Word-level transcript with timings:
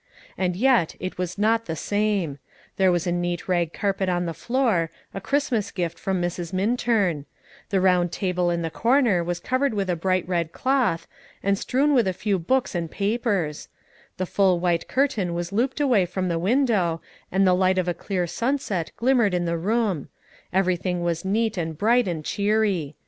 And 0.35 0.55
yet 0.55 0.95
it 0.99 1.19
was 1.19 1.37
not 1.37 1.67
the 1.67 1.75
same, 1.75 2.39
there 2.77 2.91
was 2.91 3.05
a 3.05 3.11
neat 3.11 3.47
rag 3.47 3.71
carpet 3.71 4.09
on 4.09 4.25
the 4.25 4.33
floor, 4.33 4.89
a 5.13 5.21
Christmas 5.21 5.69
gift 5.69 5.99
from 5.99 6.19
Mrs. 6.19 6.51
Minturn; 6.51 7.27
the 7.69 7.79
round 7.79 8.11
table 8.11 8.49
in 8.49 8.63
the 8.63 8.71
corner 8.71 9.23
was 9.23 9.39
covered 9.39 9.75
with 9.75 9.91
a 9.91 9.95
bright 9.95 10.27
red 10.27 10.53
cloth, 10.53 11.05
and 11.43 11.55
strewn 11.55 11.93
with 11.93 12.07
a 12.07 12.13
few 12.17 12.39
books 12.39 12.73
and 12.73 12.89
papers; 12.89 13.67
the 14.17 14.25
full 14.25 14.59
white 14.59 14.87
curtain 14.87 15.35
was 15.35 15.51
looped 15.53 15.79
away 15.79 16.07
from 16.07 16.29
the 16.29 16.39
window, 16.39 16.99
and 17.31 17.45
the 17.45 17.53
light 17.53 17.77
of 17.77 17.87
a 17.87 17.93
clear 17.93 18.25
sunset 18.25 18.91
glimmered 18.97 19.35
in 19.35 19.45
the 19.45 19.55
room; 19.55 20.09
everything 20.51 21.03
was 21.03 21.23
neat 21.23 21.57
and 21.59 21.77
bright 21.77 22.07
and 22.07 22.25
cheery. 22.25 22.95